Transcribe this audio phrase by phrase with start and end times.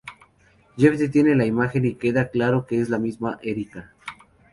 [0.79, 3.91] Jeff detiene la imagen y queda claro que es la misma Érica.